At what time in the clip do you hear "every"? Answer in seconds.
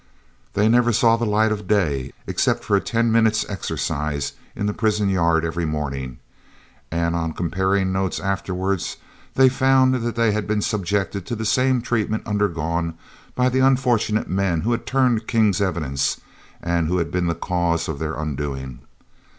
5.45-5.63